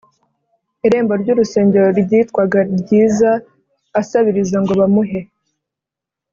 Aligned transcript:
irembo 0.85 1.13
ry 1.21 1.27
urusengero 1.33 1.87
ryitwaga 2.01 2.59
Ryiza 2.79 3.31
asabiriza 4.01 4.57
ngo 4.63 4.73
bamuhe 4.79 5.19